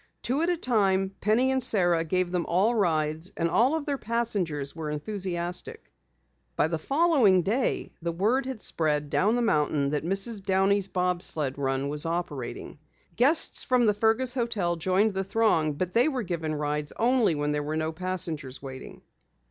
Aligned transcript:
Two 0.23 0.41
at 0.41 0.49
a 0.49 0.57
time, 0.57 1.13
Penny 1.21 1.51
and 1.51 1.61
Sara 1.63 2.03
gave 2.03 2.31
them 2.31 2.47
rides 2.49 3.31
and 3.37 3.47
all 3.47 3.75
of 3.75 3.85
their 3.85 3.99
passengers 3.99 4.75
were 4.75 4.89
enthusiastic. 4.89 5.91
By 6.55 6.69
the 6.69 6.79
following 6.79 7.43
day 7.43 7.93
the 8.01 8.11
word 8.11 8.47
had 8.47 8.59
spread 8.61 9.11
down 9.11 9.35
the 9.35 9.43
mountain 9.43 9.91
that 9.91 10.03
Mrs. 10.03 10.41
Downey's 10.41 10.87
bob 10.87 11.21
sled 11.21 11.55
run 11.59 11.87
was 11.87 12.07
operating. 12.07 12.79
Guests 13.15 13.63
from 13.63 13.85
the 13.85 13.93
Fergus 13.93 14.33
hotel 14.33 14.75
joined 14.75 15.13
the 15.13 15.23
throng 15.23 15.73
but 15.73 15.93
they 15.93 16.09
were 16.09 16.23
given 16.23 16.55
rides 16.55 16.91
only 16.97 17.35
when 17.35 17.51
there 17.51 17.61
were 17.61 17.77
no 17.77 17.91
passengers 17.91 18.59
waiting. 18.59 19.03